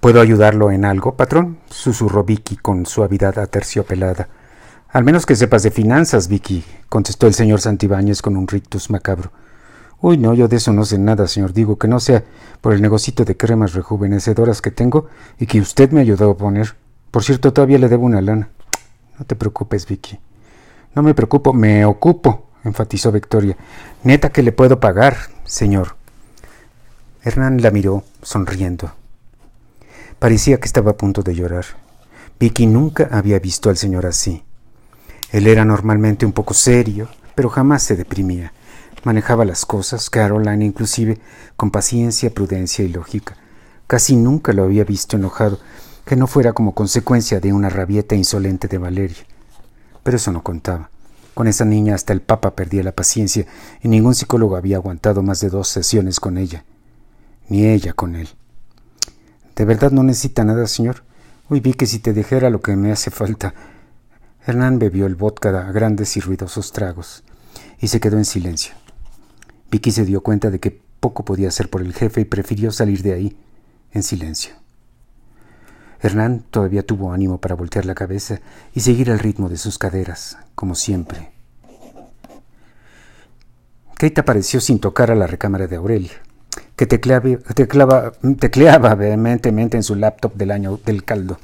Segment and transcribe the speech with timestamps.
[0.00, 1.58] ¿Puedo ayudarlo en algo, patrón?
[1.68, 4.28] susurró Vicky con suavidad aterciopelada.
[4.88, 9.30] Al menos que sepas de finanzas, Vicky, contestó el señor Santibáñez con un rictus macabro.
[10.00, 11.52] Uy, no, yo de eso no sé nada, señor.
[11.52, 12.24] Digo que no sea
[12.62, 15.08] por el negocito de cremas rejuvenecedoras que tengo
[15.38, 16.76] y que usted me ayudó a poner.
[17.10, 18.48] Por cierto, todavía le debo una lana.
[19.18, 20.18] No te preocupes, Vicky.
[20.94, 23.54] No me preocupo, me ocupo, enfatizó Victoria.
[24.02, 25.96] Neta que le puedo pagar, señor.
[27.22, 28.92] Hernán la miró, sonriendo.
[30.20, 31.64] Parecía que estaba a punto de llorar.
[32.38, 34.44] Vicky nunca había visto al señor así.
[35.32, 38.52] Él era normalmente un poco serio, pero jamás se deprimía.
[39.02, 41.18] Manejaba las cosas, Caroline inclusive,
[41.56, 43.34] con paciencia, prudencia y lógica.
[43.86, 45.58] Casi nunca lo había visto enojado,
[46.04, 49.24] que no fuera como consecuencia de una rabieta insolente de Valeria.
[50.02, 50.90] Pero eso no contaba.
[51.32, 53.46] Con esa niña hasta el Papa perdía la paciencia
[53.80, 56.66] y ningún psicólogo había aguantado más de dos sesiones con ella,
[57.48, 58.28] ni ella con él.
[59.60, 61.02] ¿De verdad no necesita nada, señor?
[61.50, 63.52] Uy, vi que si te dijera lo que me hace falta.
[64.46, 67.24] Hernán bebió el vodka a grandes y ruidosos tragos
[67.78, 68.72] y se quedó en silencio.
[69.70, 73.02] Vicky se dio cuenta de que poco podía hacer por el jefe y prefirió salir
[73.02, 73.36] de ahí
[73.92, 74.54] en silencio.
[76.00, 78.40] Hernán todavía tuvo ánimo para voltear la cabeza
[78.72, 81.32] y seguir el ritmo de sus caderas, como siempre.
[83.98, 86.22] Kate apareció sin tocar a la recámara de Aurelia,
[86.80, 91.38] que tecleaba, tecleaba vehementemente en su laptop del año del caldo.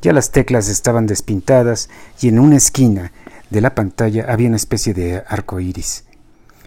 [0.00, 1.90] Ya las teclas estaban despintadas
[2.20, 3.10] y en una esquina
[3.50, 6.04] de la pantalla había una especie de arco iris.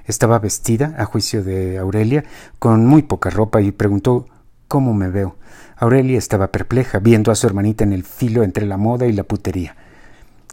[0.05, 2.25] Estaba vestida, a juicio de Aurelia,
[2.59, 4.27] con muy poca ropa y preguntó
[4.67, 5.37] cómo me veo.
[5.77, 9.23] Aurelia estaba perpleja, viendo a su hermanita en el filo entre la moda y la
[9.23, 9.77] putería.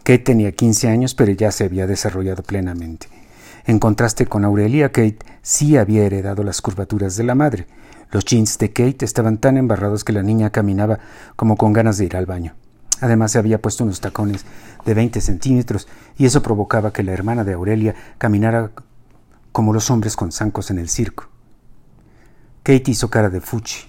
[0.05, 3.07] Kate tenía quince años, pero ya se había desarrollado plenamente.
[3.65, 7.67] En contraste con Aurelia, Kate sí había heredado las curvaturas de la madre.
[8.11, 10.99] Los jeans de Kate estaban tan embarrados que la niña caminaba
[11.35, 12.55] como con ganas de ir al baño.
[12.99, 14.45] Además se había puesto unos tacones
[14.85, 15.87] de veinte centímetros
[16.17, 18.71] y eso provocaba que la hermana de Aurelia caminara
[19.51, 21.27] como los hombres con zancos en el circo.
[22.63, 23.87] Kate hizo cara de fuchi,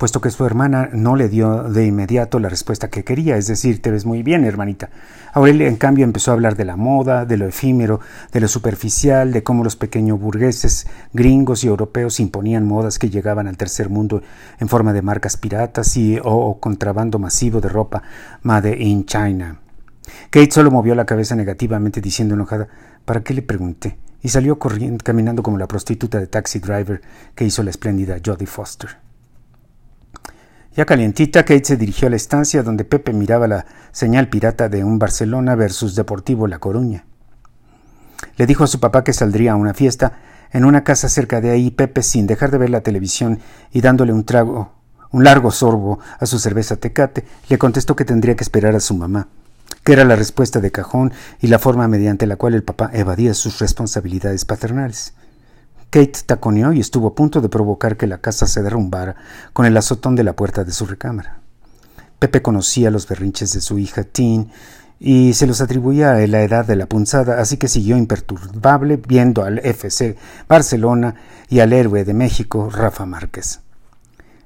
[0.00, 3.82] puesto que su hermana no le dio de inmediato la respuesta que quería, es decir,
[3.82, 4.88] te ves muy bien, hermanita.
[5.34, 8.00] Aurelia, en cambio, empezó a hablar de la moda, de lo efímero,
[8.32, 13.46] de lo superficial, de cómo los pequeños burgueses gringos y europeos imponían modas que llegaban
[13.46, 14.22] al tercer mundo
[14.58, 18.02] en forma de marcas piratas y o contrabando masivo de ropa
[18.42, 19.60] made in China.
[20.30, 22.68] Kate solo movió la cabeza negativamente diciendo enojada,
[23.04, 23.98] ¿para qué le pregunté?
[24.22, 27.00] y salió corriendo, caminando como la prostituta de taxi driver
[27.34, 29.09] que hizo la espléndida Jodie Foster.
[30.76, 34.84] Ya calientita, Kate se dirigió a la estancia donde Pepe miraba la señal pirata de
[34.84, 37.04] un Barcelona versus Deportivo La Coruña.
[38.36, 40.12] Le dijo a su papá que saldría a una fiesta
[40.52, 41.72] en una casa cerca de ahí.
[41.72, 43.40] Pepe, sin dejar de ver la televisión
[43.72, 44.72] y dándole un trago,
[45.10, 48.94] un largo sorbo a su cerveza tecate, le contestó que tendría que esperar a su
[48.94, 49.26] mamá
[49.84, 53.34] que era la respuesta de cajón y la forma mediante la cual el papá evadía
[53.34, 55.14] sus responsabilidades paternales.
[55.90, 59.16] Kate taconeó y estuvo a punto de provocar que la casa se derrumbara
[59.52, 61.40] con el azotón de la puerta de su recámara.
[62.20, 64.50] Pepe conocía los berrinches de su hija Tin
[65.00, 69.42] y se los atribuía a la edad de la punzada, así que siguió imperturbable viendo
[69.42, 71.16] al FC Barcelona
[71.48, 73.60] y al héroe de México, Rafa Márquez.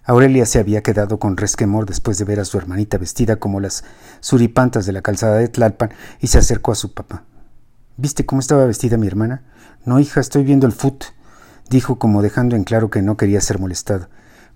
[0.05, 3.85] Aurelia se había quedado con resquemor después de ver a su hermanita vestida como las
[4.21, 5.91] suripantas de la calzada de Tlalpan
[6.21, 7.25] y se acercó a su papá.
[7.97, 9.43] ¿Viste cómo estaba vestida mi hermana?
[9.85, 11.05] No, hija, estoy viendo el foot,
[11.69, 14.09] dijo como dejando en claro que no quería ser molestado.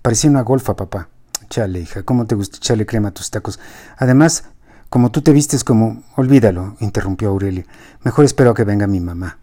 [0.03, 1.09] Parecía una golfa, papá.
[1.51, 3.59] Chale, hija, ¿cómo te gusta echarle crema a tus tacos?
[3.97, 4.45] Además,
[4.89, 6.03] como tú te vistes como...
[6.17, 7.65] Olvídalo, interrumpió Aurelia.
[8.03, 9.39] Mejor espero que venga mi mamá.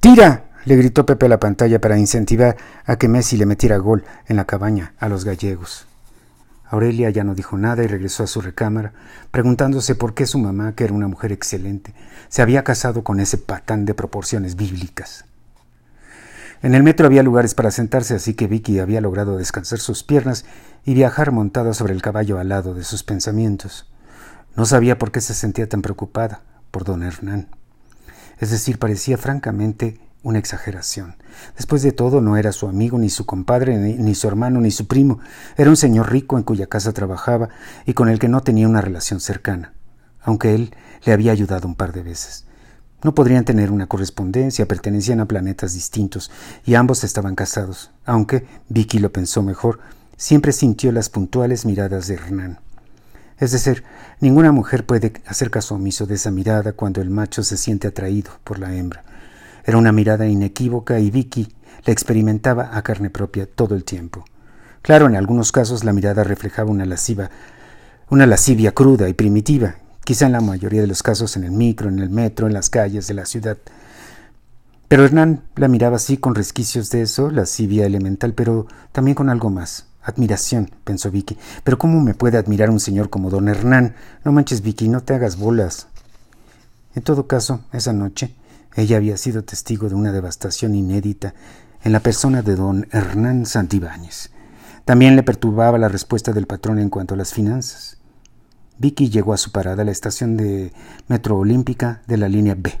[0.00, 0.50] ¡Tira!
[0.64, 4.36] le gritó Pepe a la pantalla para incentivar a que Messi le metiera gol en
[4.36, 5.86] la cabaña a los gallegos.
[6.74, 8.92] Aurelia ya no dijo nada y regresó a su recámara,
[9.30, 11.94] preguntándose por qué su mamá, que era una mujer excelente,
[12.28, 15.24] se había casado con ese patán de proporciones bíblicas.
[16.62, 20.44] En el metro había lugares para sentarse, así que Vicky había logrado descansar sus piernas
[20.84, 23.86] y viajar montada sobre el caballo al lado de sus pensamientos.
[24.56, 27.48] No sabía por qué se sentía tan preocupada por don Hernán.
[28.40, 31.14] Es decir, parecía francamente una exageración.
[31.56, 34.88] Después de todo, no era su amigo, ni su compadre, ni, su hermano, ni su
[34.88, 35.20] primo.
[35.56, 37.50] Era un señor rico en cuya casa trabajaba
[37.86, 39.74] y con el que no tenía una relación cercana,
[40.20, 40.74] aunque él
[41.04, 42.46] le había ayudado un par de veces.
[43.04, 46.30] No podrían tener una correspondencia, pertenecían a planetas distintos
[46.64, 49.80] y ambos estaban casados, aunque, Vicky lo pensó mejor,
[50.16, 52.60] siempre sintió las puntuales miradas de Hernán.
[53.38, 53.84] Es decir,
[54.20, 58.30] ninguna mujer puede hacer caso omiso de esa mirada cuando el macho se siente atraído
[58.42, 59.04] por la hembra.
[59.64, 61.48] Era una mirada inequívoca y Vicky
[61.84, 64.24] la experimentaba a carne propia todo el tiempo.
[64.82, 67.30] Claro, en algunos casos la mirada reflejaba una lasciva,
[68.10, 71.88] una lascivia cruda y primitiva, quizá en la mayoría de los casos en el micro,
[71.88, 73.56] en el metro, en las calles de la ciudad.
[74.88, 79.48] Pero Hernán la miraba así con resquicios de eso, lascivia elemental, pero también con algo
[79.48, 79.86] más.
[80.02, 81.38] Admiración, pensó Vicky.
[81.64, 83.94] Pero ¿cómo me puede admirar un señor como don Hernán?
[84.22, 85.86] No manches, Vicky, no te hagas bolas.
[86.94, 88.34] En todo caso, esa noche,
[88.76, 91.34] ella había sido testigo de una devastación inédita
[91.82, 94.30] en la persona de don Hernán Santibáñez.
[94.84, 97.98] También le perturbaba la respuesta del patrón en cuanto a las finanzas.
[98.78, 100.72] Vicky llegó a su parada a la estación de
[101.08, 102.80] Metro Olímpica de la línea B.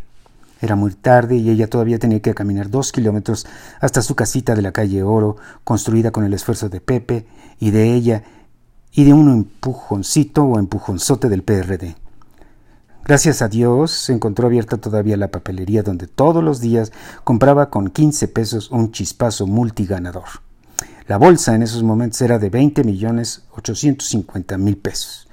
[0.60, 3.46] Era muy tarde y ella todavía tenía que caminar dos kilómetros
[3.80, 7.26] hasta su casita de la calle Oro, construida con el esfuerzo de Pepe
[7.60, 8.24] y de ella
[8.92, 11.96] y de un empujoncito o empujonzote del PRD.
[13.06, 16.90] Gracias a Dios se encontró abierta todavía la papelería donde todos los días
[17.22, 20.24] compraba con 15 pesos un chispazo multiganador.
[21.06, 25.28] La bolsa en esos momentos era de 20 millones 850 mil pesos.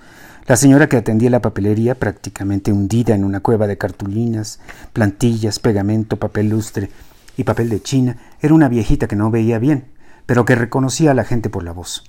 [0.47, 4.59] La señora que atendía la papelería, prácticamente hundida en una cueva de cartulinas,
[4.91, 6.91] plantillas, pegamento, papel lustre
[7.37, 9.85] y papel de China, era una viejita que no veía bien,
[10.25, 12.03] pero que reconocía a la gente por la voz.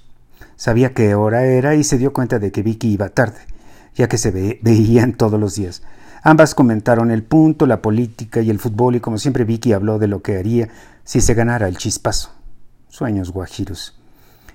[0.57, 3.39] Sabía qué hora era y se dio cuenta de que Vicky iba tarde,
[3.95, 4.31] ya que se
[4.63, 5.83] veían todos los días.
[6.23, 10.07] Ambas comentaron el punto, la política y el fútbol y como siempre Vicky habló de
[10.07, 10.69] lo que haría
[11.05, 12.31] si se ganara el chispazo.
[12.89, 13.99] Sueños guajiros.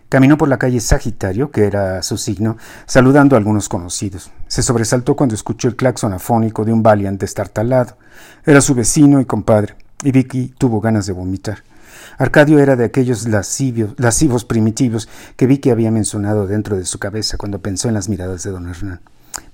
[0.10, 2.56] Caminó por la calle Sagitario, que era su signo,
[2.86, 4.32] saludando a algunos conocidos.
[4.48, 7.98] Se sobresaltó cuando escuchó el claxon afónico de un valiant destartalado.
[8.46, 11.64] Era su vecino y compadre, y Vicky tuvo ganas de vomitar.
[12.18, 17.60] Arcadio era de aquellos lascivos primitivos que Vicky había mencionado dentro de su cabeza cuando
[17.60, 19.02] pensó en las miradas de don Hernán.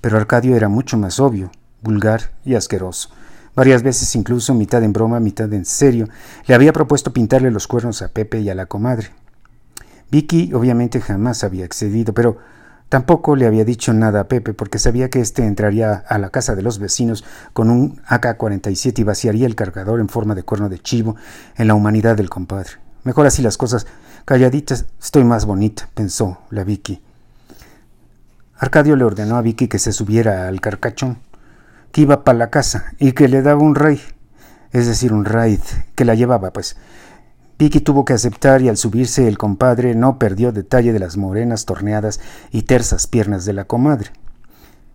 [0.00, 1.50] Pero Arcadio era mucho más obvio,
[1.82, 3.10] vulgar y asqueroso.
[3.54, 6.08] Varias veces, incluso mitad en broma, mitad en serio,
[6.46, 9.10] le había propuesto pintarle los cuernos a Pepe y a la comadre.
[10.10, 12.38] Vicky obviamente jamás había accedido, pero
[12.88, 16.56] tampoco le había dicho nada a Pepe porque sabía que éste entraría a la casa
[16.56, 20.80] de los vecinos con un AK-47 y vaciaría el cargador en forma de cuerno de
[20.80, 21.16] chivo
[21.56, 22.70] en la humanidad del compadre.
[23.04, 23.86] Mejor así las cosas.
[24.24, 27.02] Calladitas, estoy más bonita, pensó la Vicky.
[28.56, 31.18] Arcadio le ordenó a Vicky que se subiera al carcachón,
[31.90, 34.00] que iba para la casa y que le daba un rey,
[34.70, 35.60] es decir, un raid,
[35.94, 36.76] que la llevaba, pues.
[37.58, 41.66] Vicky tuvo que aceptar y al subirse el compadre no perdió detalle de las morenas
[41.66, 42.20] torneadas
[42.50, 44.10] y tersas piernas de la comadre.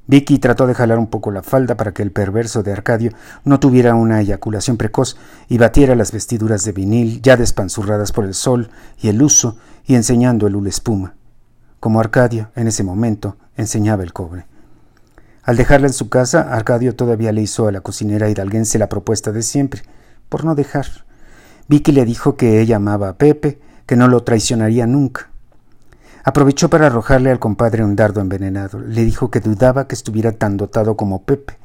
[0.08, 3.12] Vicky trató de jalar un poco la falda para que el perverso de Arcadio
[3.44, 5.18] no tuviera una eyaculación precoz
[5.48, 9.96] y batiera las vestiduras de vinil ya despanzurradas por el sol y el uso y
[9.96, 11.14] enseñando el hule espuma,
[11.80, 14.46] como Arcadio en ese momento enseñaba el cobre.
[15.44, 19.32] Al dejarla en su casa, Arcadio todavía le hizo a la cocinera hidalguense la propuesta
[19.32, 19.84] de siempre,
[20.30, 20.86] por no dejar
[21.70, 25.30] Vicky le dijo que ella amaba a Pepe, que no lo traicionaría nunca.
[26.24, 28.80] Aprovechó para arrojarle al compadre un dardo envenenado.
[28.80, 31.60] Le dijo que dudaba que estuviera tan dotado como Pepe.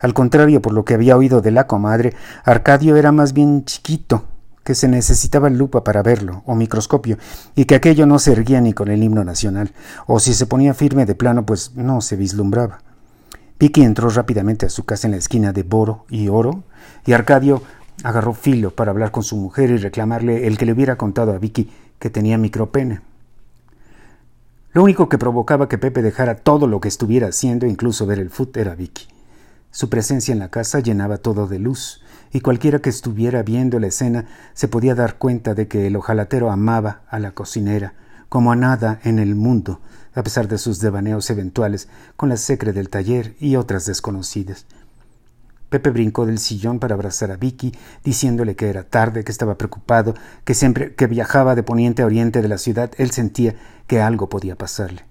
[0.00, 4.24] Al contrario, por lo que había oído de la comadre, Arcadio era más bien chiquito,
[4.64, 7.18] que se necesitaba lupa para verlo, o microscopio,
[7.54, 9.72] y que aquello no se erguía ni con el himno nacional,
[10.06, 12.80] o si se ponía firme de plano, pues no se vislumbraba.
[13.58, 16.64] Vicky entró rápidamente a su casa en la esquina de Boro y Oro,
[17.06, 17.62] y Arcadio
[18.02, 21.38] Agarró filo para hablar con su mujer y reclamarle el que le hubiera contado a
[21.38, 23.00] Vicky que tenía micropene.
[24.72, 28.30] Lo único que provocaba que Pepe dejara todo lo que estuviera haciendo, incluso ver el
[28.30, 29.08] fut, era Vicky.
[29.70, 33.88] Su presencia en la casa llenaba todo de luz, y cualquiera que estuviera viendo la
[33.88, 37.94] escena se podía dar cuenta de que el ojalatero amaba a la cocinera,
[38.28, 39.80] como a nada en el mundo,
[40.14, 44.66] a pesar de sus devaneos eventuales con la secre del taller y otras desconocidas.
[45.68, 47.72] Pepe brincó del sillón para abrazar a Vicky,
[48.02, 52.42] diciéndole que era tarde, que estaba preocupado, que siempre que viajaba de poniente a oriente
[52.42, 53.54] de la ciudad él sentía
[53.86, 55.04] que algo podía pasarle.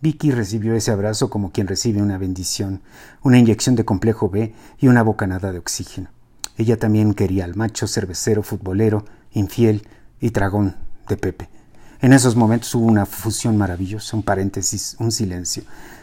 [0.00, 2.80] Vicky recibió ese abrazo como quien recibe una bendición,
[3.22, 6.08] una inyección de complejo B y una bocanada de oxígeno.
[6.60, 9.88] Ella también quería al macho cervecero, futbolero, infiel
[10.20, 10.76] y tragón
[11.08, 11.48] de Pepe.
[12.02, 15.62] En esos momentos hubo una fusión maravillosa, un paréntesis, un silencio.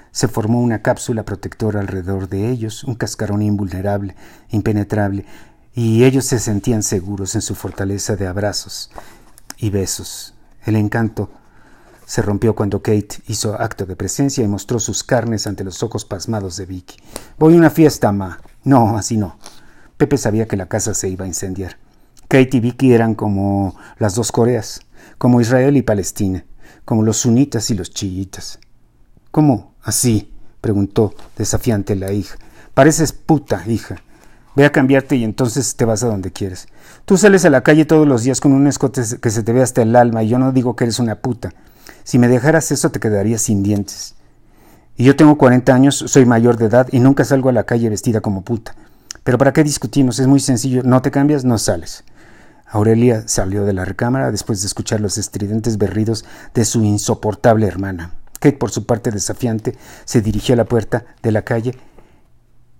[0.10, 4.16] Se formó una cápsula protectora alrededor de ellos, un cascarón invulnerable,
[4.50, 5.26] impenetrable,
[5.76, 8.90] y ellos se sentían seguros en su fortaleza de abrazos
[9.58, 10.34] y besos.
[10.66, 11.30] El encanto
[12.08, 16.04] se rompió cuando Kate hizo acto de presencia y mostró sus carnes ante los ojos
[16.04, 16.98] pasmados de Vicky.
[17.38, 18.40] Voy a una fiesta, ma.
[18.64, 19.38] No, así no.
[19.98, 21.78] Pepe sabía que la casa se iba a incendiar.
[22.28, 24.82] Kate y Vicky eran como las dos Coreas,
[25.18, 26.46] como Israel y Palestina,
[26.86, 28.60] como los sunitas y los chiitas.
[29.32, 30.32] ¿Cómo así?
[30.62, 32.38] preguntó desafiante la hija.
[32.74, 33.98] Pareces puta, hija.
[34.56, 36.68] Ve a cambiarte y entonces te vas a donde quieres.
[37.06, 39.62] Tú sales a la calle todos los días con un escote que se te ve
[39.62, 41.54] hasta el alma y yo no digo que eres una puta.
[42.04, 44.16] Si me dejaras eso te quedarías sin dientes.
[44.96, 47.90] Y yo tengo 40 años, soy mayor de edad y nunca salgo a la calle
[47.90, 48.76] vestida como puta.
[49.28, 50.20] Pero ¿para qué discutimos?
[50.20, 50.84] Es muy sencillo.
[50.84, 52.06] No te cambias, no sales.
[52.66, 58.14] Aurelia salió de la recámara después de escuchar los estridentes berridos de su insoportable hermana.
[58.40, 61.78] Kate, por su parte desafiante, se dirigió a la puerta de la calle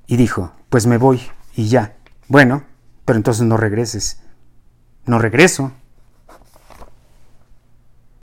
[0.08, 1.20] y dijo, pues me voy
[1.54, 1.98] y ya.
[2.30, 2.64] Bueno,
[3.04, 4.20] pero entonces no regreses.
[5.06, 5.74] No regreso,